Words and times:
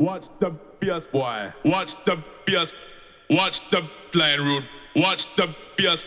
Watch 0.00 0.24
the 0.38 0.50
BS 0.80 1.10
boy. 1.12 1.52
Watch 1.62 1.94
the 2.06 2.16
BS. 2.46 2.72
Watch 3.28 3.68
the 3.68 3.84
line 4.14 4.40
root. 4.40 4.64
Watch 4.96 5.26
the 5.36 5.46
BS. 5.76 6.06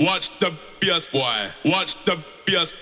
Watch 0.00 0.36
the 0.40 0.52
BS 0.80 1.12
boy. 1.12 1.48
Watch 1.64 2.04
the 2.04 2.18
BS. 2.46 2.74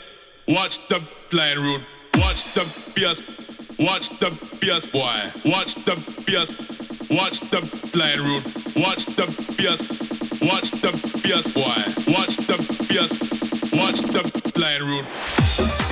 Watch 0.48 0.88
the 0.88 1.02
line 1.36 1.58
root. 1.58 1.82
Watch 2.14 2.54
the 2.54 2.62
BS. 2.96 3.78
Watch 3.78 4.08
the 4.18 4.30
BS 4.64 4.90
boy. 4.90 5.50
Watch 5.52 5.74
the 5.74 5.92
BS. 6.24 7.10
Watch 7.14 7.40
the 7.40 7.60
line 7.98 8.20
root. 8.20 8.42
Watch 8.82 9.04
the 9.04 9.26
BS. 9.60 10.40
Watch 10.40 10.70
the 10.70 10.88
BS 11.20 11.54
boy. 11.54 12.14
Watch 12.16 12.36
the 12.48 12.56
BS. 12.88 13.76
Watch 13.76 14.00
the 14.00 14.58
line 14.58 14.80
root. 14.80 15.85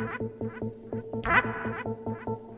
Ha 0.00 0.06
ha 1.26 1.42
ha 1.84 2.16
ha! 2.26 2.49